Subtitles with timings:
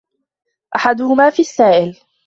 [0.75, 1.99] أَحَدُهُمَا فِي السَّائِلِ